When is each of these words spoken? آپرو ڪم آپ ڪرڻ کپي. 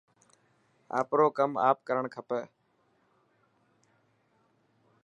آپرو 0.99 1.27
ڪم 1.37 1.51
آپ 1.67 1.77
ڪرڻ 1.87 2.03
کپي. 2.15 2.41